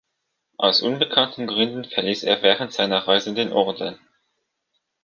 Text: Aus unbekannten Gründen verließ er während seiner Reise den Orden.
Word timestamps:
Aus 0.57 0.81
unbekannten 0.81 1.45
Gründen 1.45 1.85
verließ 1.85 2.23
er 2.23 2.41
während 2.41 2.73
seiner 2.73 3.07
Reise 3.07 3.35
den 3.35 3.51
Orden. 3.53 3.99